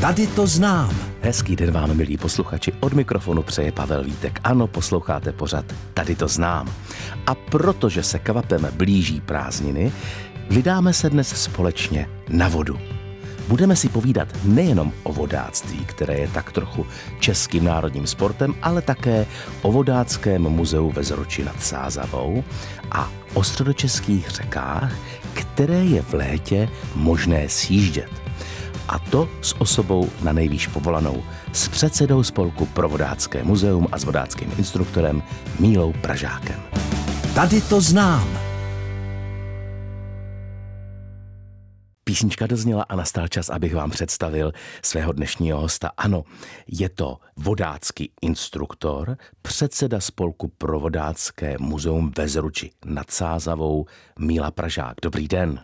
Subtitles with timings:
[0.00, 0.96] Tady to znám.
[1.20, 2.72] Hezký den vám, milí posluchači.
[2.80, 4.40] Od mikrofonu přeje Pavel Vítek.
[4.44, 6.72] Ano, posloucháte pořad Tady to znám.
[7.26, 9.92] A protože se kvapem blíží prázdniny,
[10.50, 12.78] vydáme se dnes společně na vodu.
[13.48, 16.86] Budeme si povídat nejenom o vodáctví, které je tak trochu
[17.18, 19.26] českým národním sportem, ale také
[19.62, 22.44] o vodáckém muzeu ve Zroči nad Sázavou
[22.90, 24.92] a o středočeských řekách,
[25.34, 28.19] které je v létě možné sjíždět.
[28.90, 34.04] A to s osobou na nejvýš povolanou, s předsedou spolku pro vodácké muzeum a s
[34.04, 35.22] vodáckým instruktorem
[35.58, 36.62] Mílou Pražákem.
[37.34, 38.38] Tady to znám.
[42.04, 45.90] Písnička dozněla a nastal čas, abych vám představil svého dnešního hosta.
[45.96, 46.24] Ano,
[46.66, 53.86] je to vodácký instruktor, předseda spolku pro vodácké muzeum ve Zruči nad Sázavou
[54.18, 54.94] Míla Pražák.
[55.02, 55.60] Dobrý den.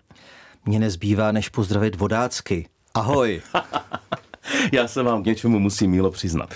[0.66, 2.68] Mně nezbývá, než pozdravit vodácky.
[2.96, 3.42] Ahoj.
[4.72, 6.54] Já se vám k něčemu musím, Mílo, přiznat.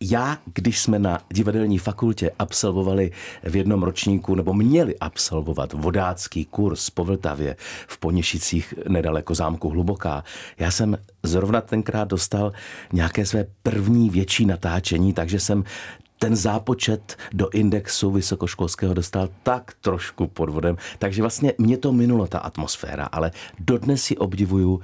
[0.00, 3.10] Já, když jsme na divadelní fakultě absolvovali
[3.42, 7.56] v jednom ročníku, nebo měli absolvovat vodácký kurz po Vltavě
[7.88, 10.24] v Poněšicích nedaleko zámku Hluboká,
[10.58, 12.52] já jsem zrovna tenkrát dostal
[12.92, 15.64] nějaké své první větší natáčení, takže jsem
[16.18, 22.26] ten zápočet do indexu vysokoškolského dostal tak trošku pod vodem, takže vlastně mě to minulo
[22.26, 24.80] ta atmosféra, ale dodnes si obdivuju,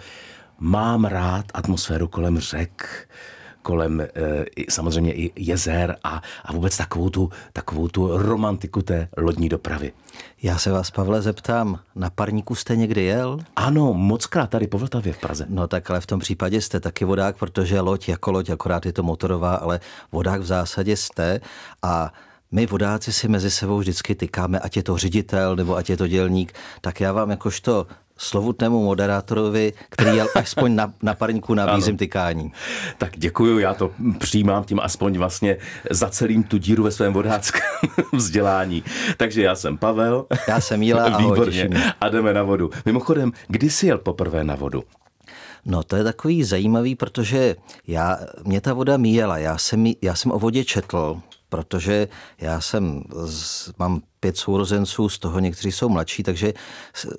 [0.63, 3.09] mám rád atmosféru kolem řek,
[3.63, 4.09] kolem e,
[4.69, 9.93] samozřejmě i jezer a, a vůbec takovou tu, takovou tu romantiku té lodní dopravy.
[10.43, 13.39] Já se vás, Pavle, zeptám, na parníku jste někdy jel?
[13.57, 15.47] Ano, moc krát tady po Vltavě v Praze.
[15.49, 18.93] No tak ale v tom případě jste taky vodák, protože loď jako loď, akorát je
[18.93, 19.81] to motorová, ale
[20.13, 21.41] vodák v zásadě jste
[21.83, 22.13] a
[22.53, 26.09] my vodáci si mezi sebou vždycky tykáme, ať je to ředitel nebo ať je to
[26.09, 32.53] dělník, tak já vám jakožto slovutnému moderátorovi, který jel aspoň na, na parníku nabízím tykání.
[32.99, 35.57] Tak děkuju, já to přijímám tím aspoň vlastně
[35.91, 37.63] za celým tu díru ve svém vodáckém
[38.13, 38.85] vzdělání.
[39.17, 40.27] Takže já jsem Pavel.
[40.49, 41.71] Já jsem Jíla, ahoj, Výborně.
[42.01, 42.71] A jdeme na vodu.
[42.85, 44.85] Mimochodem, kdy jsi jel poprvé na vodu?
[45.67, 47.57] No to je takový zajímavý, protože
[47.87, 49.39] já, mě ta voda míjela.
[49.39, 51.21] Já jsem, já jsem o vodě četl,
[51.53, 52.09] protože
[52.39, 53.05] já jsem,
[53.79, 56.53] mám pět sourozenců, z toho někteří jsou mladší, takže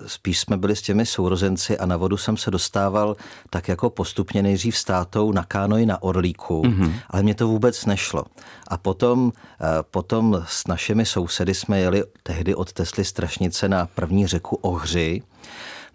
[0.06, 3.16] spíš jsme byli s těmi sourozenci a na vodu jsem se dostával
[3.50, 6.92] tak jako postupně nejdřív státou na kánoji na Orlíku, mm-hmm.
[7.10, 8.24] ale mě to vůbec nešlo.
[8.68, 14.26] A potom, eh, potom s našimi sousedy jsme jeli tehdy od Tesly Strašnice na první
[14.26, 15.22] řeku Ohři,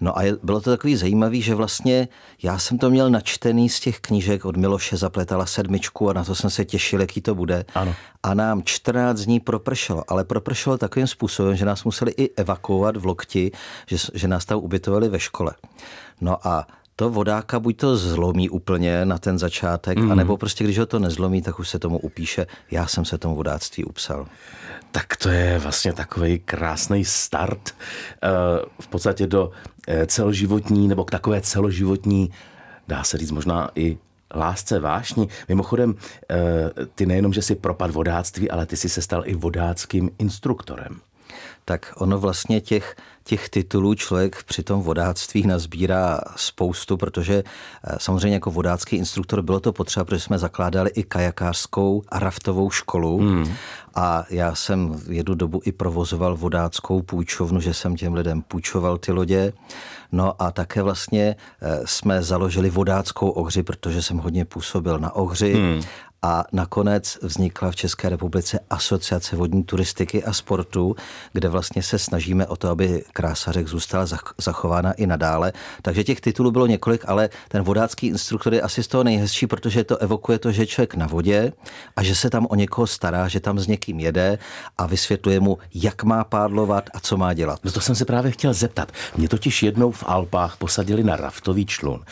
[0.02, 2.08] No a bylo to takový zajímavý, že vlastně
[2.44, 6.36] já jsem to měl načtený z těch knížek od Miloše Zapletala sedmičku a na to
[6.36, 7.66] jsem se těšil, jaký to bude.
[7.76, 7.96] Ano.
[8.24, 13.06] A nám 14 dní propršelo, ale propršelo takovým způsobem, že nás museli i evakuovat v
[13.06, 13.52] lokti,
[13.88, 15.54] že, že nás tam ubytovali ve škole.
[16.22, 16.68] No a
[17.00, 20.12] to vodáka buď to zlomí úplně na ten začátek, mm.
[20.12, 22.48] anebo prostě když ho to nezlomí, tak už se tomu upíše.
[22.72, 24.28] Já jsem se tomu vodáctví upsal.
[24.92, 27.76] Tak to je vlastně takový krásný start
[28.24, 28.28] eh,
[28.82, 29.52] v podstatě do
[29.88, 32.32] eh, celoživotní, nebo k takové celoživotní,
[32.88, 33.98] dá se říct možná i
[34.36, 35.30] lásce, vášní.
[35.48, 35.96] Mimochodem,
[36.30, 36.36] eh,
[36.96, 41.00] ty nejenom, že jsi propad vodáctví, ale ty jsi se stal i vodáckým instruktorem
[41.70, 42.96] tak ono vlastně těch,
[43.30, 49.60] těch titulů člověk při tom vodáctví nazbírá spoustu, protože eh, samozřejmě jako vodácký instruktor bylo
[49.60, 53.54] to potřeba, protože jsme zakládali i kajakářskou a raftovou školu hmm.
[53.96, 59.12] a já jsem jednu dobu i provozoval vodáckou půjčovnu, že jsem těm lidem půjčoval ty
[59.12, 59.54] lodě.
[60.12, 65.54] No a také vlastně eh, jsme založili vodáckou ohři, protože jsem hodně působil na ohři
[65.54, 65.82] hmm
[66.22, 70.96] a nakonec vznikla v České republice Asociace vodní turistiky a sportu,
[71.34, 74.06] kde vlastně se snažíme o to, aby krása řek zůstala
[74.38, 75.53] zachována i nadále.
[75.81, 79.84] Takže těch titulů bylo několik, ale ten vodácký instruktor je asi z toho nejhezčí, protože
[79.84, 81.53] to evokuje to, že člověk na vodě
[81.96, 84.38] a že se tam o někoho stará, že tam s někým jede
[84.78, 87.59] a vysvětluje mu, jak má pádlovat a co má dělat.
[87.63, 88.91] No to jsem se právě chtěl zeptat.
[89.18, 92.03] Mě totiž jednou v Alpách posadili na raftový člun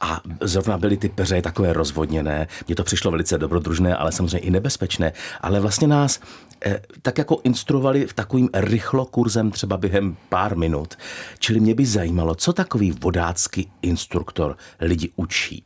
[0.00, 2.48] a zrovna byly ty peře takové rozvodněné.
[2.66, 5.12] Mně to přišlo velice dobro dobrodružné, ale samozřejmě i nebezpečné.
[5.40, 6.20] Ale vlastně nás
[6.66, 10.94] eh, tak jako instruovali v takovým rychlokurzem třeba během pár minut.
[11.38, 15.62] Čili mě by zajímalo, co takový vodácký instruktor lidi učí.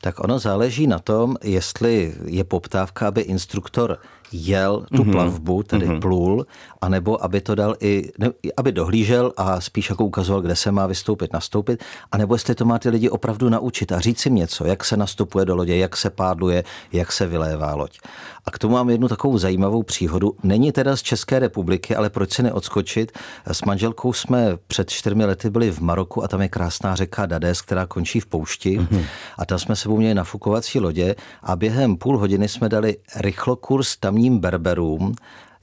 [0.00, 3.98] Tak ono záleží na tom, jestli je poptávka, aby instruktor
[4.32, 5.12] jel tu mm-hmm.
[5.12, 6.00] plavbu, tedy mm-hmm.
[6.00, 6.46] plul,
[6.80, 10.86] anebo aby to dal i, ne, aby dohlížel a spíš jako ukazoval, kde se má
[10.86, 14.84] vystoupit, nastoupit, anebo jestli to má ty lidi opravdu naučit a říct jim něco, jak
[14.84, 17.98] se nastupuje do lodě, jak se pádluje, jak se vylévá loď.
[18.46, 20.36] A k tomu mám jednu takovou zajímavou příhodu.
[20.42, 23.12] Není teda z České republiky, ale proč si neodskočit?
[23.52, 27.62] S manželkou jsme před čtyřmi lety byli v Maroku a tam je krásná řeka Dades,
[27.62, 28.78] která končí v poušti.
[28.78, 29.04] Mm-hmm.
[29.38, 34.38] A tam jsme se měli nafukovací lodě a během půl hodiny jsme dali rychlokurs tamním
[34.38, 35.14] berberům,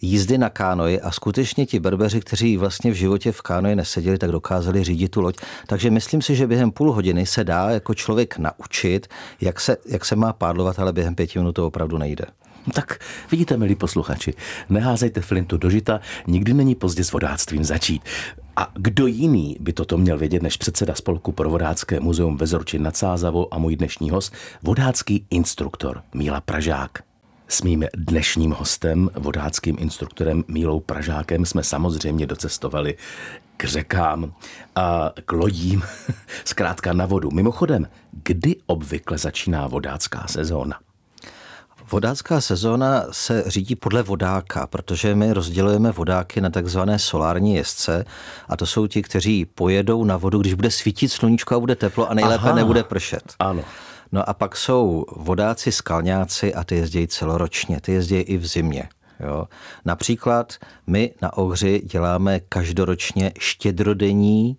[0.01, 4.31] jízdy na kánoji a skutečně ti berbeři, kteří vlastně v životě v kánoji neseděli, tak
[4.31, 5.37] dokázali řídit tu loď.
[5.67, 9.07] Takže myslím si, že během půl hodiny se dá jako člověk naučit,
[9.41, 12.25] jak se, jak se má pádlovat, ale během pěti minut to opravdu nejde.
[12.73, 12.99] Tak
[13.31, 14.33] vidíte, milí posluchači,
[14.69, 18.01] neházejte flintu do žita, nikdy není pozdě s vodáctvím začít.
[18.55, 22.79] A kdo jiný by toto měl vědět než předseda spolku pro vodácké muzeum ve Zorči
[22.79, 24.33] nad Sázavou a můj dnešní host,
[24.63, 27.06] vodácký instruktor Míla Pražák.
[27.49, 32.95] S mým dnešním hostem, vodáckým instruktorem Mílou Pražákem, jsme samozřejmě docestovali
[33.57, 34.33] k řekám
[34.75, 35.83] a k lodím,
[36.45, 37.31] zkrátka na vodu.
[37.31, 37.87] Mimochodem,
[38.23, 40.79] kdy obvykle začíná vodácká sezóna?
[41.91, 48.05] Vodácká sezóna se řídí podle vodáka, protože my rozdělujeme vodáky na takzvané solární jezdce
[48.49, 52.09] a to jsou ti, kteří pojedou na vodu, když bude svítit sluníčko a bude teplo
[52.09, 52.55] a nejlépe Aha.
[52.55, 53.33] nebude pršet.
[53.39, 53.63] Ano.
[54.11, 58.89] No a pak jsou vodáci skalňáci a ty jezdí celoročně, ty jezdí i v zimě.
[59.19, 59.47] Jo.
[59.85, 60.53] Například
[60.87, 64.57] my na Ohři děláme každoročně štědrodenní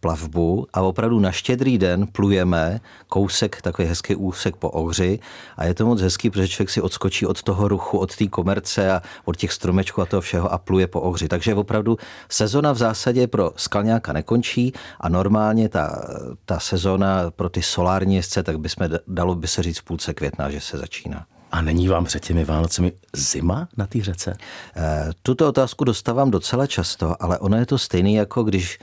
[0.00, 5.18] plavbu a opravdu na štědrý den plujeme kousek, takový hezký úsek po Ohři
[5.56, 8.92] a je to moc hezký, protože člověk si odskočí od toho ruchu, od té komerce
[8.92, 11.28] a od těch stromečků a toho všeho a pluje po Ohři.
[11.28, 11.98] Takže opravdu
[12.28, 16.02] sezona v zásadě pro skalňáka nekončí a normálně ta,
[16.44, 20.50] ta sezona pro ty solární jezdce, tak bychom dalo by se říct v půlce května,
[20.50, 21.26] že se začíná.
[21.52, 24.36] A není vám před těmi Vánocemi zima na té řece?
[24.76, 28.78] Eh, tuto otázku dostávám docela často, ale ono je to stejný, jako když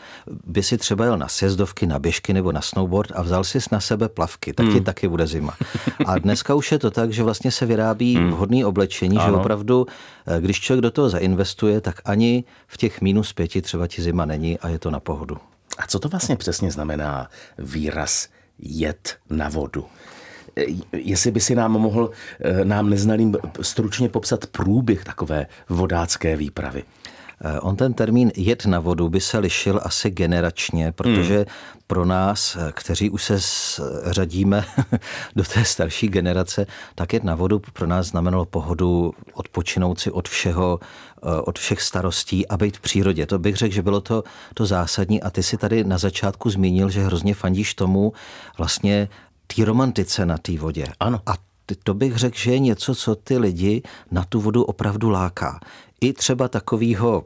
[0.46, 3.80] by si třeba jel na sjezdovky, na běžky nebo na snowboard a vzal si na
[3.80, 4.84] sebe plavky, tak ti hmm.
[4.84, 5.58] taky bude zima.
[6.06, 8.32] A dneska už je to tak, že vlastně se vyrábí hmm.
[8.32, 9.28] vhodné oblečení, ano.
[9.28, 9.88] že opravdu,
[10.28, 14.26] eh, když člověk do toho zainvestuje, tak ani v těch minus pěti třeba ti zima
[14.26, 15.38] není a je to na pohodu.
[15.78, 18.28] A co to vlastně přesně znamená výraz
[18.60, 19.86] jet na vodu?
[20.94, 22.10] Jestli by si nám mohl,
[22.40, 26.84] eh, nám neznalým stručně popsat průběh takové vodácké výpravy.
[27.42, 31.46] Eh, on ten termín jet na vodu by se lišil asi generačně, protože hmm.
[31.88, 33.40] pro nás, eh, kteří už se
[34.12, 34.66] řadíme
[35.36, 36.66] do té starší generace,
[36.96, 40.80] tak jet na vodu pro nás znamenalo pohodu, odpočinout si od všeho,
[41.44, 43.26] od všech starostí a být v přírodě.
[43.26, 44.24] To bych řekl, že bylo to,
[44.54, 48.14] to zásadní a ty si tady na začátku zmínil, že hrozně fandíš tomu
[48.58, 49.10] vlastně
[49.48, 50.86] té romantice na té vodě.
[51.00, 51.22] Ano.
[51.26, 51.34] A
[51.84, 55.60] to bych řekl, že je něco, co ty lidi na tu vodu opravdu láká.
[56.02, 57.24] I třeba takovýho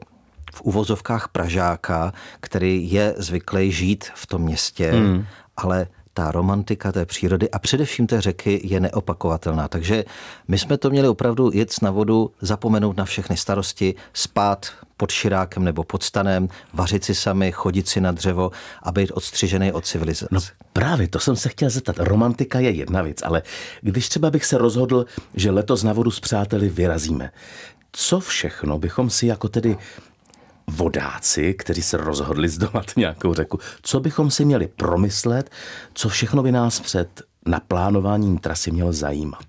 [0.54, 5.26] v uvozovkách Pražáka, který je zvyklý žít v tom městě, hmm.
[5.56, 9.68] ale ta romantika té přírody a především té řeky je neopakovatelná.
[9.68, 10.04] Takže
[10.48, 14.66] my jsme to měli opravdu jet na vodu, zapomenout na všechny starosti, spát
[14.96, 18.50] pod širákem nebo pod stanem, vařit si sami, chodit si na dřevo
[18.82, 20.28] a být odstřižený od civilizace.
[20.30, 20.40] No
[20.72, 21.96] právě, to jsem se chtěl zeptat.
[21.98, 23.42] Romantika je jedna věc, ale
[23.80, 27.30] když třeba bych se rozhodl, že letos na vodu s přáteli vyrazíme,
[27.92, 29.76] co všechno bychom si jako tedy
[30.76, 35.50] vodáci, kteří se rozhodli zdolat nějakou řeku, co bychom si měli promyslet,
[35.94, 39.46] co všechno by nás před naplánováním trasy mělo zajímat.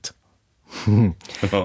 [0.86, 1.14] Hmm.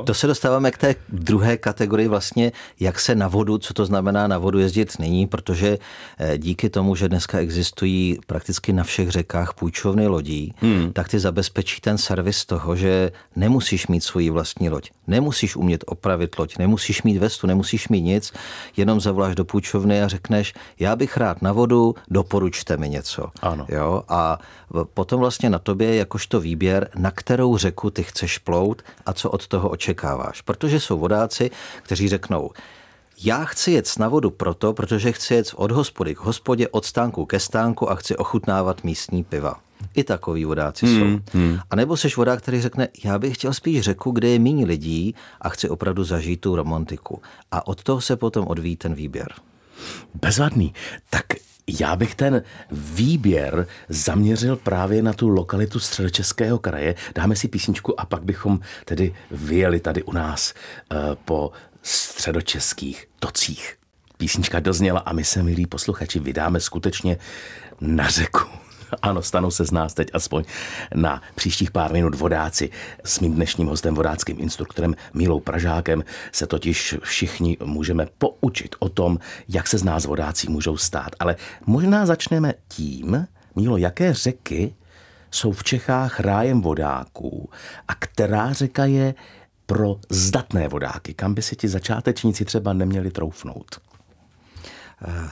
[0.04, 4.26] To se dostáváme k té druhé kategorii vlastně, jak se na vodu, co to znamená
[4.26, 5.78] na vodu jezdit nyní, protože
[6.18, 10.92] eh, díky tomu, že dneska existují prakticky na všech řekách půjčovny lodí, hmm.
[10.92, 16.38] tak ty zabezpečí ten servis toho, že nemusíš mít svoji vlastní loď, nemusíš umět opravit
[16.38, 18.32] loď, nemusíš mít vestu, nemusíš mít nic,
[18.76, 23.28] jenom zavoláš do půjčovny a řekneš, já bych rád na vodu, doporučte mi něco.
[23.42, 23.66] Ano.
[23.68, 24.02] Jo?
[24.08, 24.38] A
[24.94, 29.46] potom vlastně na tobě jakožto výběr, na kterou řeku ty chceš plout a co od
[29.46, 30.40] toho očekáváš.
[30.40, 31.50] Protože jsou vodáci,
[31.82, 32.50] kteří řeknou,
[33.22, 37.26] já chci jet na vodu proto, protože chci jet od hospody k hospodě, od stánku
[37.26, 39.60] ke stánku a chci ochutnávat místní piva.
[39.94, 41.38] I takový vodáci hmm, jsou.
[41.38, 41.58] Hmm.
[41.70, 45.14] A nebo seš vodák, který řekne, já bych chtěl spíš řeku, kde je méně lidí
[45.40, 47.22] a chci opravdu zažít tu romantiku.
[47.50, 49.28] A od toho se potom odvíjí ten výběr.
[50.14, 50.74] Bezvadný.
[51.10, 51.24] Tak
[51.80, 56.94] já bych ten výběr zaměřil právě na tu lokalitu středočeského kraje.
[57.14, 60.54] Dáme si písničku a pak bychom tedy vyjeli tady u nás
[60.92, 63.74] uh, po středočeských tocích.
[64.16, 67.18] Písnička dozněla a my se, milí posluchači, vydáme skutečně
[67.80, 68.57] na řeku.
[69.02, 70.44] Ano, stanou se z nás teď aspoň
[70.94, 72.70] na příštích pár minut vodáci.
[73.04, 79.18] S mým dnešním hostem, vodáckým instruktorem Mílou Pražákem, se totiž všichni můžeme poučit o tom,
[79.48, 81.10] jak se z nás vodáci můžou stát.
[81.20, 83.26] Ale možná začneme tím,
[83.56, 84.74] Mílo, jaké řeky
[85.30, 87.50] jsou v Čechách rájem vodáků
[87.88, 89.14] a která řeka je
[89.66, 93.87] pro zdatné vodáky, kam by si ti začátečníci třeba neměli troufnout?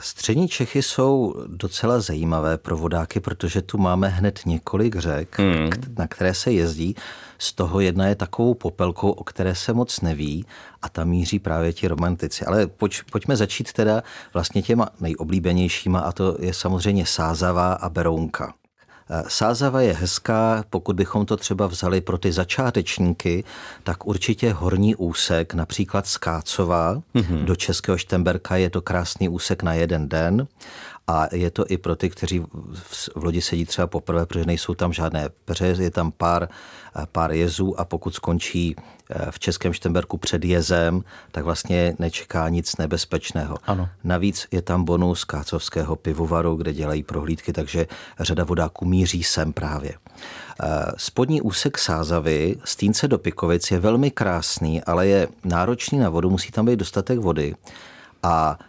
[0.01, 5.69] Střední Čechy jsou docela zajímavé pro vodáky, protože tu máme hned několik řek, hmm.
[5.97, 6.95] na které se jezdí.
[7.37, 10.45] Z toho jedna je takovou popelkou, o které se moc neví
[10.81, 12.45] a tam míří právě ti romantici.
[12.45, 18.53] Ale pojď, pojďme začít teda vlastně těma nejoblíbenějšíma a to je samozřejmě Sázava a Berounka.
[19.27, 23.43] Sázava je hezká, pokud bychom to třeba vzali pro ty začátečníky,
[23.83, 27.43] tak určitě horní úsek, například z Kácova mm-hmm.
[27.43, 30.47] do Českého Štemberka je to krásný úsek na jeden den
[31.07, 32.43] a je to i pro ty, kteří
[33.15, 36.49] v lodi sedí třeba poprvé, protože nejsou tam žádné peře, je tam pár,
[37.11, 38.75] pár jezů a pokud skončí
[39.09, 43.57] eh, v Českém Štemberku před jezem, tak vlastně nečeká nic nebezpečného.
[43.65, 43.89] Ano.
[44.03, 47.87] Navíc je tam bonus kácovského pivovaru, kde dělají prohlídky, takže
[48.19, 49.93] řada vodáků míří sem právě.
[49.93, 56.29] Eh, spodní úsek Sázavy, Stínce do Pikovic je velmi krásný, ale je náročný na vodu,
[56.29, 57.55] musí tam být dostatek vody.
[58.23, 58.59] A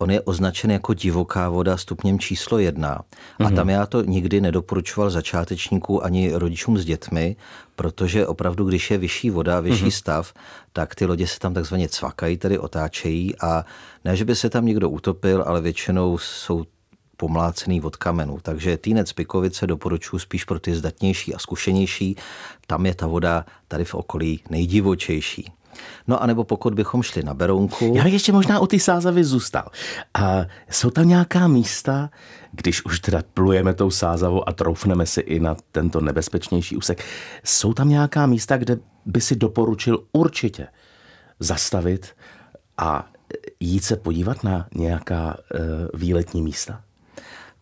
[0.00, 3.00] on je označen jako divoká voda stupněm číslo jedna.
[3.38, 3.54] A mm-hmm.
[3.54, 7.36] tam já to nikdy nedoporučoval začátečníků ani rodičům s dětmi,
[7.76, 9.98] protože opravdu, když je vyšší voda, vyšší mm-hmm.
[9.98, 10.32] stav,
[10.72, 13.64] tak ty lodě se tam takzvaně cvakají, tedy otáčejí a
[14.04, 16.64] ne, že by se tam někdo utopil, ale většinou jsou
[17.16, 18.38] pomlácený od kamenu.
[18.42, 22.16] Takže Týnec Pikovice doporučuji spíš pro ty zdatnější a zkušenější.
[22.66, 25.59] Tam je ta voda tady v okolí nejdivočejší.
[26.06, 27.92] No a nebo pokud bychom šli na Berounku.
[27.96, 29.68] Já bych ještě možná o ty sázavy zůstal.
[30.14, 32.10] A jsou tam nějaká místa,
[32.52, 37.04] když už teda plujeme tou sázavou a troufneme si i na tento nebezpečnější úsek,
[37.44, 40.66] jsou tam nějaká místa, kde by si doporučil určitě
[41.40, 42.06] zastavit
[42.78, 43.08] a
[43.60, 46.80] jít se podívat na nějaká uh, výletní místa?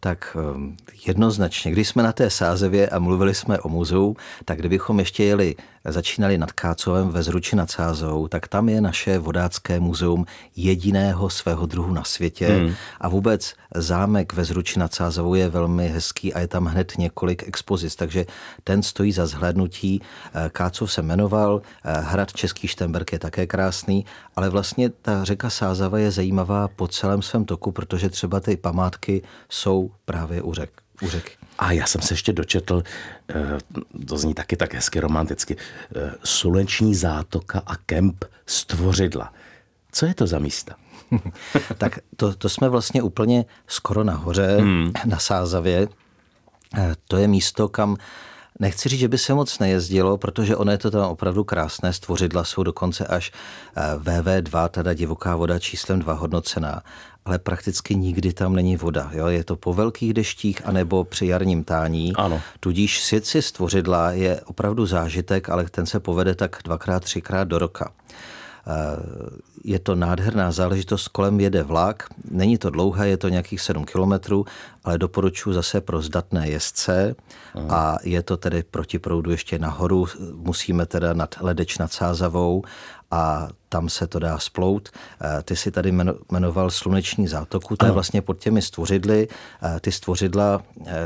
[0.00, 4.98] tak ehm, jednoznačně, když jsme na té sázevě a mluvili jsme o muzeu, tak kdybychom
[4.98, 5.54] ještě jeli,
[5.92, 10.26] začínali nad Kácovem ve Zruči nad Sázou, tak tam je naše vodácké muzeum
[10.56, 12.74] jediného svého druhu na světě hmm.
[13.00, 17.48] a vůbec zámek ve Zruči nad Sázovou je velmi hezký a je tam hned několik
[17.48, 18.26] expozic, takže
[18.64, 20.02] ten stojí za zhlédnutí.
[20.34, 24.04] Eh, Kácov se jmenoval, eh, hrad Český Štemberg je také krásný,
[24.36, 29.22] ale vlastně ta řeka Sázava je zajímavá po celém svém toku, protože třeba ty památky
[29.48, 30.87] jsou právě u řek.
[31.02, 31.32] U řeky.
[31.58, 32.82] A já jsem se ještě dočetl,
[33.28, 33.58] eh,
[34.06, 35.56] to zní taky tak hezky romanticky,
[35.96, 39.32] eh, sluneční zátoka a kemp Stvořidla.
[39.92, 40.74] Co je to za místa?
[41.78, 44.92] tak to, to jsme vlastně úplně skoro nahoře, hmm.
[45.04, 45.88] na Sázavě.
[46.76, 47.96] Eh, to je místo, kam
[48.60, 51.92] Nechci říct, že by se moc nejezdilo, protože ono je to tam opravdu krásné.
[51.92, 53.32] Stvořidla jsou dokonce až
[53.98, 56.82] VV2, teda divoká voda číslem 2 hodnocená
[57.28, 59.10] ale prakticky nikdy tam není voda.
[59.12, 59.26] Jo?
[59.26, 62.12] Je to po velkých deštích anebo při jarním tání.
[62.16, 62.40] Ano.
[62.60, 67.58] Tudíž sjet si stvořidla je opravdu zážitek, ale ten se povede tak dvakrát, třikrát do
[67.58, 67.92] roka.
[68.68, 68.96] Eh,
[69.64, 74.44] je to nádherná záležitost, kolem jede vlak, není to dlouhé, je to nějakých 7 kilometrů,
[74.84, 77.14] ale doporučuji zase pro zdatné jezdce
[77.68, 82.62] a je to tedy proti proudu ještě nahoru, musíme teda nad Ledeč nad Sázavou
[83.10, 84.88] a tam se to dá splout.
[85.20, 85.92] Eh, ty si tady
[86.30, 89.28] jmenoval sluneční zátoku, to je vlastně pod těmi stvořidly.
[89.62, 90.62] Eh, ty stvořidla,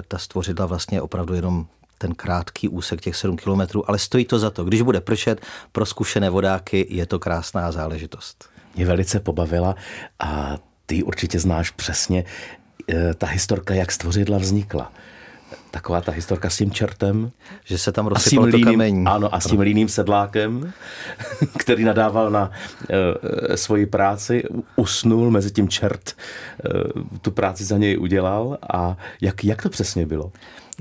[0.09, 1.67] ta stvořidla vlastně opravdu jenom
[2.03, 4.65] ten krátký úsek těch 7 kilometrů, ale stojí to za to.
[4.65, 5.41] Když bude pršet,
[5.73, 8.51] pro zkušené vodáky je to krásná záležitost.
[8.77, 9.77] Mě velice pobavila
[10.19, 12.25] a ty určitě znáš přesně
[12.89, 14.93] eh, ta historka, jak stvořidla vznikla
[15.71, 17.31] taková ta historka s tím čertem.
[17.65, 19.07] Že se tam rozsypal to kamení.
[19.07, 20.73] Ano, a s tím líným sedlákem,
[21.59, 22.51] který nadával na
[23.51, 24.45] e, svoji práci,
[24.77, 30.07] usnul, mezi tím čert e, tu práci za něj udělal a jak, jak to přesně
[30.07, 30.33] bylo?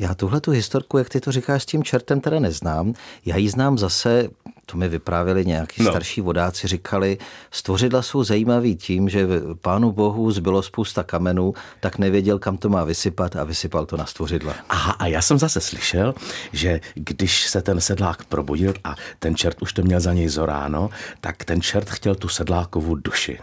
[0.02, 2.94] Já tuhle tu historku, jak ty to říkáš, s tím čertem teda neznám.
[3.26, 4.30] Já ji znám zase,
[4.66, 5.92] to mi vyprávěli nějaký no.
[5.92, 7.18] starší vodáci, říkali,
[7.52, 9.28] stvořidla jsou zajímavý tím, že
[9.62, 14.06] pánu bohu zbylo spousta kamenů, tak nevěděl, kam to má vysypat a vysypal to na
[14.06, 14.56] stvořidla.
[14.70, 16.14] Aha, a já jsem zase slyšel,
[16.54, 20.90] že když se ten sedlák probudil a ten čert už to měl za něj zoráno,
[21.22, 23.40] tak ten čert chtěl tu sedlákovu duši.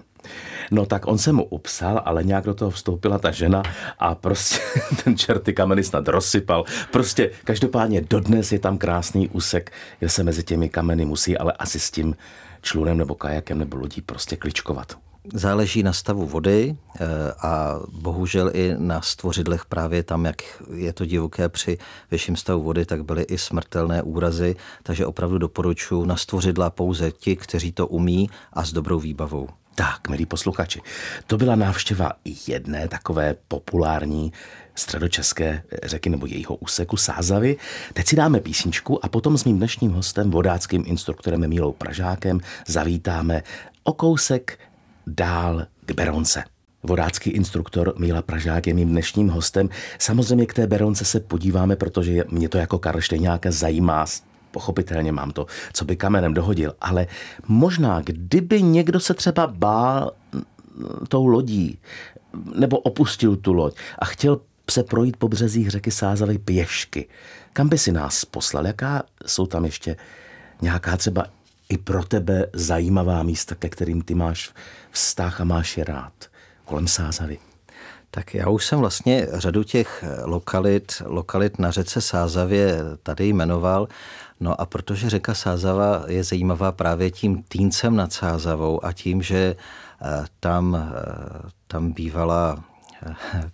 [0.71, 3.63] No tak on se mu upsal, ale nějak do toho vstoupila ta žena
[3.99, 4.61] a prostě
[5.05, 6.65] ten čerty kameny snad rozsypal.
[6.93, 11.81] Prostě každopádně dodnes je tam krásný úsek, kde se mezi těmi kameny musí ale asi
[11.81, 12.17] s tím
[12.63, 14.93] člunem nebo kajakem nebo lodí prostě kličkovat.
[15.35, 17.07] záleží na stavu vody eh,
[17.43, 20.43] a bohužel i na stvořidlech právě tam, jak
[20.75, 21.79] je to divoké při
[22.11, 27.37] vyšším stavu vody, tak byly i smrtelné úrazy, takže opravdu doporučuji na stvořidla pouze ti,
[27.37, 29.49] kteří to umí a s dobrou výbavou.
[29.79, 30.81] Tak, milí posluchači,
[31.27, 32.13] to byla návštěva
[32.47, 34.33] jedné takové populární
[34.75, 37.57] středočeské řeky nebo jejího úseku Sázavy.
[37.93, 43.43] Teď si dáme písničku a potom s mým dnešním hostem, vodáckým instruktorem Mílou Pražákem, zavítáme
[43.85, 44.59] o kousek
[45.07, 46.45] dál k Beronce.
[46.83, 49.69] Vodácký instruktor Míla Pražák je mým dnešním hostem.
[49.99, 54.07] Samozřejmě k té Beronce se podíváme, protože mě to jako Karlštejňáka zajímá
[54.51, 57.07] pochopitelně mám to, co by kamenem dohodil, ale
[57.49, 60.13] možná, kdyby někdo se třeba bál
[61.09, 61.79] tou lodí,
[62.55, 64.41] nebo opustil tu loď a chtěl
[64.71, 67.09] se projít po březích řeky Sázavy pěšky,
[67.53, 68.67] kam by si nás poslal?
[68.67, 69.97] Jaká jsou tam ještě
[70.63, 71.27] nějaká třeba
[71.69, 74.53] i pro tebe zajímavá místa, ke kterým ty máš
[74.91, 76.13] vztah a máš je rád
[76.65, 77.39] kolem Sázavy?
[78.11, 83.89] Tak já už jsem vlastně řadu těch lokalit, lokalit na řece Sázavě tady jmenoval.
[84.41, 89.57] No a protože řeka Sázava je zajímavá právě tím týncem nad Sázavou a tím, že
[90.03, 92.65] eh, tam, eh, tam bývala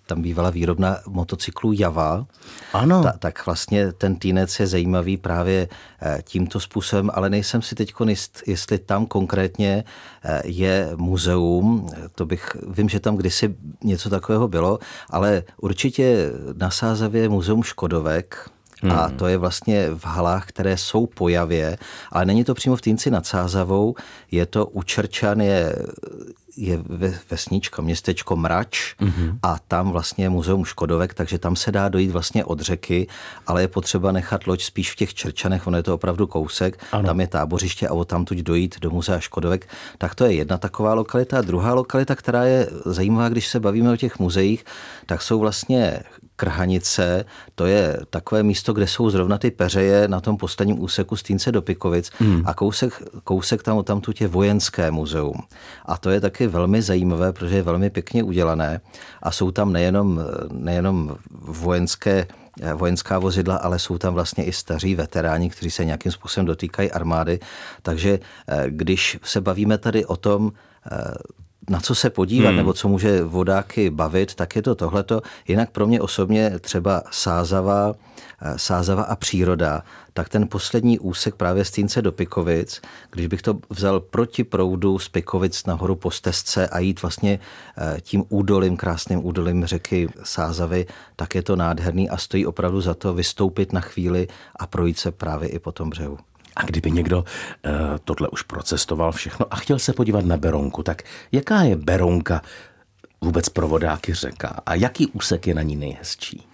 [0.06, 2.26] tam bývala výrobna motocyklů Java.
[2.72, 3.02] Ano.
[3.02, 5.68] Ta, tak vlastně ten týnec je zajímavý právě
[6.02, 9.84] eh, tímto způsobem, ale nejsem si teď jist, jestli tam konkrétně
[10.24, 11.90] eh, je muzeum.
[12.14, 14.78] To bych, vím, že tam kdysi něco takového bylo,
[15.10, 18.50] ale určitě na Sázavě je muzeum Škodovek,
[18.90, 19.16] a hmm.
[19.16, 21.78] to je vlastně v halách, které jsou po javě,
[22.12, 23.94] ale není to přímo v Týnci nad Sázavou,
[24.30, 25.76] je to u Čerčan, je
[26.56, 26.78] je
[27.30, 29.38] vesnička, městečko Mrač mm-hmm.
[29.42, 33.06] a tam vlastně je muzeum Škodovek, takže tam se dá dojít vlastně od řeky,
[33.46, 37.06] ale je potřeba nechat loď spíš v těch Čerčanech, ono je to opravdu kousek, ano.
[37.06, 40.58] tam je tábořiště a o tam tuď dojít do muzea Škodovek, tak to je jedna
[40.58, 41.38] taková lokalita.
[41.38, 44.64] A druhá lokalita, která je zajímavá, když se bavíme o těch muzeích,
[45.06, 46.02] tak jsou vlastně
[46.36, 47.24] Krhanice,
[47.54, 51.62] to je takové místo, kde jsou zrovna ty peřeje na tom posledním úseku Stínce do
[51.62, 52.42] Pikovic hmm.
[52.46, 55.36] a kousek, kousek tam, tam tu je vojenské muzeum.
[55.86, 58.80] A to je taky velmi zajímavé, protože je velmi pěkně udělané
[59.22, 60.20] a jsou tam nejenom,
[60.52, 62.26] nejenom vojenské
[62.74, 67.40] vojenská vozidla, ale jsou tam vlastně i staří veteráni, kteří se nějakým způsobem dotýkají armády.
[67.82, 70.52] Takže eh, když se bavíme tady o tom,
[70.92, 71.14] eh,
[71.70, 72.56] na co se podívat, hmm.
[72.56, 75.22] nebo co může vodáky bavit, tak je to tohleto.
[75.48, 77.94] Jinak pro mě osobně třeba Sázava,
[78.42, 82.80] eh, Sázava a příroda, tak ten poslední úsek právě z Týnce do Pikovic,
[83.10, 87.38] když bych to vzal proti proudu z Pikovic nahoru po stezce a jít vlastně
[87.78, 90.86] eh, tím údolím, krásným údolím řeky Sázavy,
[91.16, 95.10] tak je to nádherný a stojí opravdu za to vystoupit na chvíli a projít se
[95.12, 96.18] právě i po tom břehu.
[96.56, 97.72] A kdyby někdo uh,
[98.04, 102.42] tohle už procestoval všechno a chtěl se podívat na Beronku, tak jaká je Beronka
[103.20, 106.46] vůbec pro vodáky řeka a jaký úsek je na ní nejhezčí?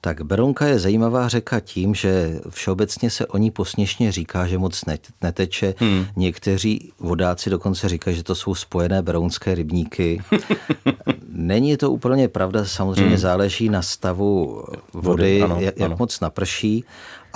[0.00, 4.84] Tak Berounka je zajímavá řeka tím, že všeobecně se o ní posměšně říká, že moc
[5.22, 5.74] neteče.
[5.78, 6.06] Hmm.
[6.16, 10.22] Někteří vodáci dokonce říkají, že to jsou spojené berounské rybníky.
[11.28, 13.16] Není to úplně pravda, samozřejmě hmm.
[13.16, 15.96] záleží na stavu vody, vody ano, jak, jak ano.
[15.98, 16.84] moc naprší.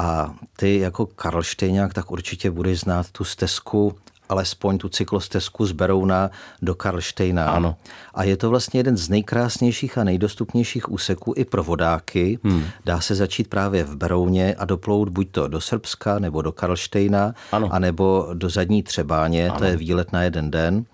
[0.00, 3.96] A ty jako Karlštejňák tak určitě budeš znát tu stezku
[4.30, 6.30] alespoň tu cyklostezku z Berouna
[6.62, 7.50] do Karlštejna.
[7.50, 7.76] Ano.
[8.14, 12.38] A je to vlastně jeden z nejkrásnějších a nejdostupnějších úseků i pro vodáky.
[12.44, 12.64] Hmm.
[12.84, 17.34] Dá se začít právě v Berouně a doplout buď to do Srbska nebo do Karlštejna,
[17.52, 17.68] ano.
[17.72, 19.58] anebo do Zadní Třebáně, ano.
[19.58, 20.84] to je výlet na jeden den.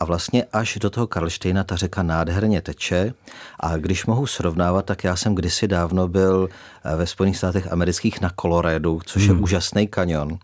[0.00, 3.14] A vlastně až do toho Karlštejna ta řeka nádherně teče.
[3.60, 6.48] A když mohu srovnávat, tak já jsem kdysi dávno byl
[6.84, 9.36] eh, ve Spojených státech amerických na Coloradu, což hmm.
[9.36, 10.38] je úžasný kanion.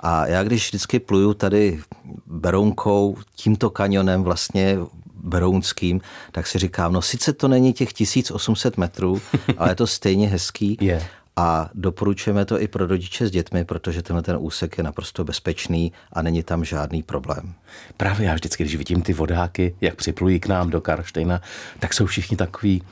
[0.00, 1.80] A já když vždycky pluju tady
[2.26, 4.78] Berounkou, tímto kanionem vlastně
[5.22, 6.00] berounským,
[6.32, 9.20] tak si říkám, no sice to není těch 1800 metrů,
[9.56, 10.78] ale je to stejně hezký.
[10.80, 11.02] Yeah.
[11.38, 15.92] A doporučujeme to i pro rodiče s dětmi, protože tenhle ten úsek je naprosto bezpečný
[16.12, 17.54] a není tam žádný problém.
[17.96, 21.40] Právě já vždycky, když vidím ty vodáky, jak připlují k nám do Karštejna,
[21.78, 22.82] tak jsou všichni takový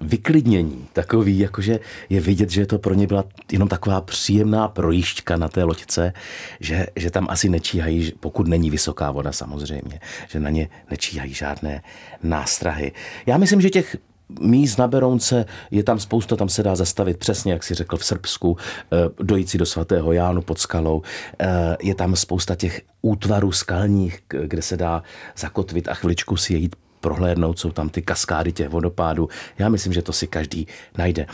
[0.00, 5.48] vyklidnění, takový, jakože je vidět, že to pro ně byla jenom taková příjemná projížďka na
[5.48, 6.12] té loďce,
[6.60, 11.82] že, že tam asi nečíhají, pokud není vysoká voda samozřejmě, že na ně nečíhají žádné
[12.22, 12.92] nástrahy.
[13.26, 13.96] Já myslím, že těch
[14.40, 18.04] míst na Berounce je tam spousta, tam se dá zastavit přesně, jak si řekl v
[18.04, 18.56] Srbsku,
[18.92, 21.02] eh, dojít si do svatého Jánu pod skalou.
[21.38, 25.02] Eh, je tam spousta těch útvarů skalních, kde se dá
[25.36, 29.28] zakotvit a chviličku si jít prohlédnout, jsou tam ty kaskády těch vodopádů.
[29.58, 30.66] Já myslím, že to si každý
[30.98, 31.26] najde.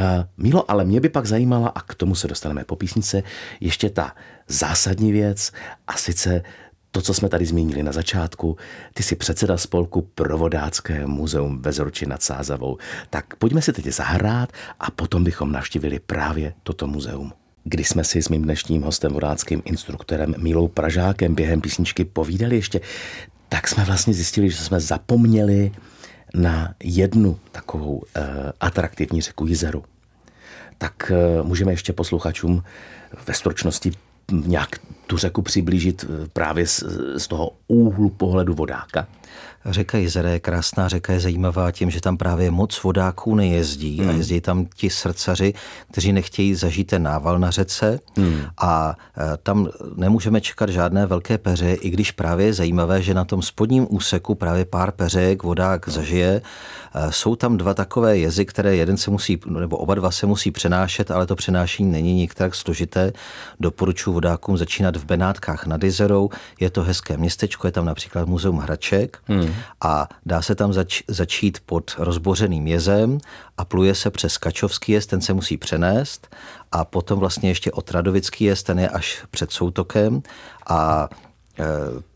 [0.00, 3.22] Uh, Milo, ale mě by pak zajímala, a k tomu se dostaneme po písnice,
[3.60, 4.14] ještě ta
[4.48, 5.52] zásadní věc,
[5.86, 6.42] a sice
[6.92, 8.56] to, co jsme tady zmínili na začátku,
[8.94, 12.78] ty jsi předseda spolku Provodácké muzeum ve Zruči nad Sázavou.
[13.10, 17.32] Tak pojďme si teď zahrát a potom bychom navštívili právě toto muzeum.
[17.64, 22.80] Když jsme si s mým dnešním hostem, vodáckým instruktorem Mílou Pražákem během písničky povídali ještě,
[23.48, 25.72] tak jsme vlastně zjistili, že jsme zapomněli
[26.34, 28.02] na jednu takovou uh,
[28.60, 29.84] atraktivní řeku Jizeru.
[30.78, 32.62] Tak uh, můžeme ještě posluchačům
[33.26, 33.92] ve stručnosti
[34.32, 36.84] nějak tu řeku přiblížit eh, právě z,
[37.16, 39.06] z toho úhlu pohledu vodáka?
[39.66, 44.08] Řeka Jezera je krásná, řeka je zajímavá tím, že tam právě moc vodáků nejezdí hmm.
[44.08, 45.54] a jezdí tam ti srdcaři,
[45.90, 48.42] kteří nechtějí zažít ten nával na řece hmm.
[48.58, 53.24] a e, tam nemůžeme čekat žádné velké peře, i když právě je zajímavé, že na
[53.24, 55.92] tom spodním úseku právě pár peřek vodák no.
[55.92, 56.42] zažije.
[56.94, 60.50] E, jsou tam dva takové jezy, které jeden se musí, nebo oba dva se musí
[60.50, 63.12] přenášet, ale to přenášení není nikterak složité.
[63.60, 66.30] Doporučuji vodákům začínat v Benátkách nad Jezerou.
[66.60, 69.18] Je to hezké městečko, je tam například muzeum hraček.
[69.26, 73.18] Hmm a dá se tam zač- začít pod rozbořeným jezem
[73.58, 76.36] a pluje se přes Kačovský jez, ten se musí přenést
[76.72, 80.22] a potom vlastně ještě Otradovický jez, ten je až před soutokem
[80.66, 81.08] a
[81.58, 81.64] e,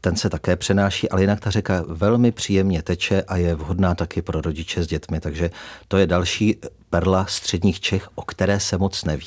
[0.00, 4.22] ten se také přenáší, ale jinak ta řeka velmi příjemně teče a je vhodná taky
[4.22, 5.50] pro rodiče s dětmi, takže
[5.88, 6.56] to je další
[6.90, 9.26] perla středních Čech, o které se moc neví.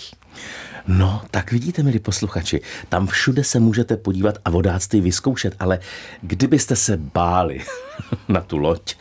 [0.92, 5.80] No, tak vidíte, milí posluchači, tam všude se můžete podívat a vodáctví vyzkoušet, ale
[6.22, 7.62] kdybyste se báli
[8.28, 8.96] na tu loď,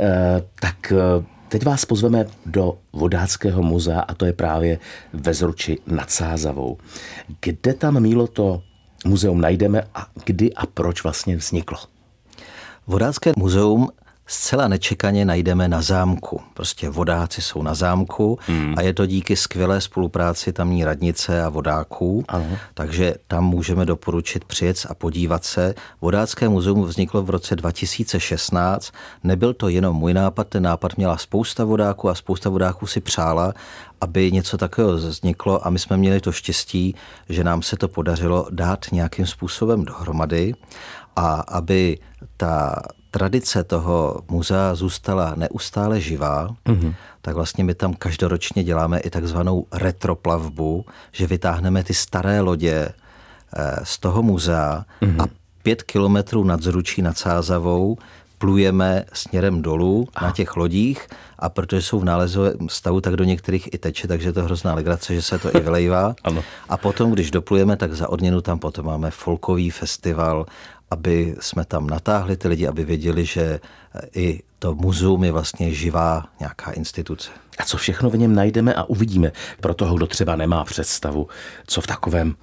[0.00, 4.78] eh, tak eh, teď vás pozveme do vodáckého muzea a to je právě
[5.12, 6.78] ve Zruči nad Sázavou.
[7.40, 8.62] Kde tam, Mílo, to
[9.06, 11.78] muzeum najdeme a kdy a proč vlastně vzniklo?
[12.86, 13.88] Vodácké muzeum
[14.26, 16.40] zcela nečekaně najdeme na zámku.
[16.54, 18.74] Prostě vodáci jsou na zámku hmm.
[18.76, 22.58] a je to díky skvělé spolupráci tamní radnice a vodáků, ano.
[22.74, 25.74] takže tam můžeme doporučit přijet a podívat se.
[26.00, 28.92] Vodácké muzeum vzniklo v roce 2016.
[29.24, 33.52] Nebyl to jenom můj nápad, ten nápad měla spousta vodáků a spousta vodáků si přála,
[34.00, 36.94] aby něco takového vzniklo a my jsme měli to štěstí,
[37.28, 40.54] že nám se to podařilo dát nějakým způsobem dohromady
[41.16, 41.98] a aby
[42.36, 42.82] ta
[43.16, 46.94] tradice toho muzea zůstala neustále živá, mm-hmm.
[47.22, 53.76] tak vlastně my tam každoročně děláme i takzvanou retroplavbu, že vytáhneme ty staré lodě eh,
[53.82, 55.22] z toho muzea mm-hmm.
[55.22, 55.26] a
[55.62, 57.96] pět kilometrů nad Zručí nad Sázavou
[58.38, 60.26] plujeme směrem dolů Aha.
[60.26, 61.06] na těch lodích
[61.38, 64.74] a protože jsou v nálezovém stavu, tak do některých i teče, takže to je hrozná
[64.74, 66.14] legrace, že se to i vylejvá.
[66.24, 66.44] ano.
[66.68, 70.46] A potom, když doplujeme, tak za odměnu tam potom máme folkový festival
[70.90, 73.60] aby jsme tam natáhli ty lidi, aby věděli, že
[74.14, 77.30] i to muzeum je vlastně živá nějaká instituce.
[77.58, 81.28] A co všechno v něm najdeme a uvidíme pro toho, kdo třeba nemá představu,
[81.66, 82.34] co v takovém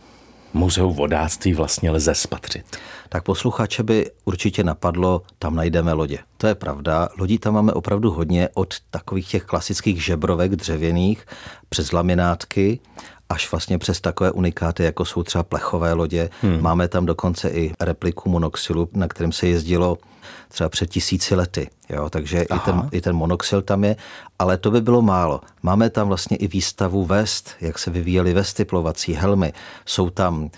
[0.54, 2.66] muzeu vodáctví vlastně lze spatřit.
[3.10, 6.20] Tak posluchače by určitě napadlo, tam najdeme lodě.
[6.38, 11.26] To je pravda, lodí tam máme opravdu hodně od takových těch klasických žebrovek dřevěných
[11.70, 12.80] přes laminátky
[13.30, 16.30] až vlastně přes takové unikáty, jako jsou třeba plechové lodě.
[16.42, 16.62] Hmm.
[16.62, 19.98] Máme tam dokonce i repliku monoxilu, na kterém se jezdilo
[20.48, 21.70] třeba před tisíci lety.
[21.94, 23.96] Jo, takže i ten, i ten monoxil tam je,
[24.40, 25.42] ale to by bylo málo.
[25.64, 29.54] Máme tam vlastně i výstavu vest, jak se vyvíjely vesty plovací, helmy.
[29.86, 30.50] Jsou tam e,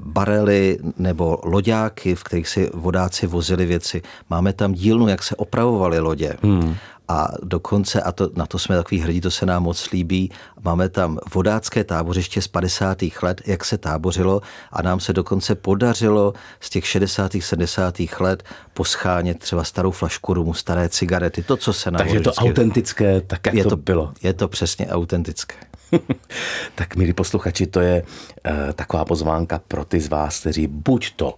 [0.00, 4.02] barely nebo loďáky, v kterých si vodáci vozili věci.
[4.30, 6.36] Máme tam dílnu, jak se opravovaly lodě.
[6.42, 6.76] Hmm.
[7.08, 10.30] A dokonce, a to, na to jsme takový hrdí, to se nám moc líbí,
[10.62, 12.98] máme tam vodácké tábořiště z 50.
[13.22, 14.40] let, jak se tábořilo
[14.72, 17.32] a nám se dokonce podařilo z těch 60.
[17.40, 17.94] 70.
[18.20, 18.42] let
[18.74, 23.20] poschánět třeba starou flašku rumu, staré cigarety, to, co se nám Takže je to autentické,
[23.20, 24.12] tak jak je to, bylo.
[24.22, 25.56] Je to přesně autentické.
[26.74, 31.34] tak milí posluchači, to je uh, taková pozvánka pro ty z vás, kteří buď to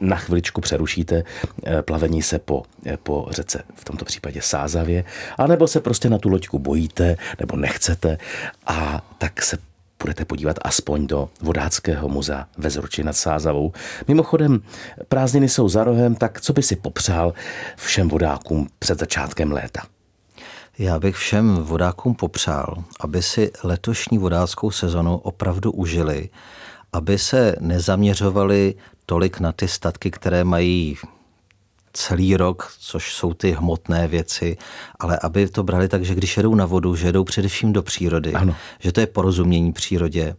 [0.00, 1.22] na chviličku přerušíte
[1.66, 5.04] eh, plavení se po, eh, po řece, v tomto případě Sázavě,
[5.38, 8.18] anebo se prostě na tu loďku bojíte, nebo nechcete
[8.66, 9.58] a tak se
[10.02, 13.72] budete podívat aspoň do Vodáckého muzea ve Zruči nad Sázavou.
[14.08, 14.60] Mimochodem,
[15.08, 17.34] prázdniny jsou za rohem, tak co by si popřál
[17.76, 19.82] všem vodákům před začátkem léta?
[20.78, 26.28] Já bych všem vodákům popřál, aby si letošní vodáckou sezonu opravdu užili,
[26.92, 28.74] aby se nezaměřovali
[29.06, 30.96] tolik na ty statky, které mají
[31.92, 34.56] celý rok, což jsou ty hmotné věci,
[34.98, 38.32] ale aby to brali tak, že když jedou na vodu, že jedou především do přírody,
[38.32, 38.56] ano.
[38.78, 40.36] že to je porozumění přírodě,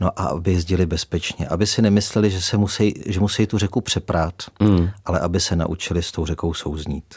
[0.00, 3.80] no a aby jezdili bezpečně, aby si nemysleli, že, se musí, že musí tu řeku
[3.80, 4.90] přeprát, mm.
[5.04, 7.14] ale aby se naučili s tou řekou souznít.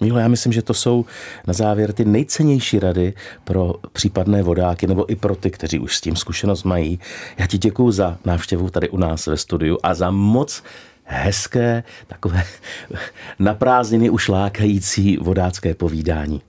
[0.00, 1.04] Mílo, já myslím, že to jsou
[1.46, 6.00] na závěr ty nejcennější rady pro případné vodáky nebo i pro ty, kteří už s
[6.00, 7.00] tím zkušenost mají.
[7.38, 10.62] Já ti děkuji za návštěvu tady u nás ve studiu a za moc
[11.04, 12.42] hezké, takové
[13.38, 16.42] na prázdniny už lákající vodácké povídání.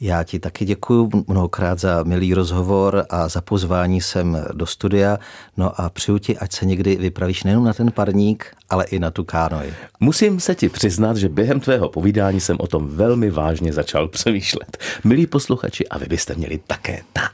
[0.00, 5.18] Já ti taky děkuji mnohokrát za milý rozhovor a za pozvání sem do studia.
[5.56, 9.10] No a přeju ti, ať se někdy vypravíš nejen na ten parník, ale i na
[9.10, 9.72] tu kánoj.
[10.00, 14.78] Musím se ti přiznat, že během tvého povídání jsem o tom velmi vážně začal přemýšlet.
[15.04, 17.32] Milí posluchači, a vy byste měli také tak.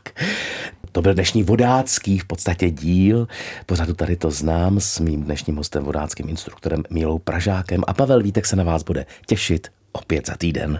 [0.92, 3.28] To byl dnešní vodácký v podstatě díl.
[3.66, 8.46] Pořadu tady to znám s mým dnešním hostem, vodáckým instruktorem Mílou Pražákem a Pavel Vítek
[8.46, 10.76] se na vás bude těšit opět za týden.